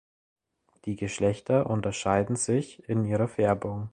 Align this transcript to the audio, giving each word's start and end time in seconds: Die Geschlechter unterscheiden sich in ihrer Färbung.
Die 0.85 0.95
Geschlechter 0.95 1.69
unterscheiden 1.69 2.35
sich 2.35 2.89
in 2.89 3.05
ihrer 3.05 3.27
Färbung. 3.27 3.89